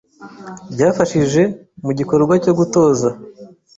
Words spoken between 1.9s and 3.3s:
gikorwa cyo gutoza;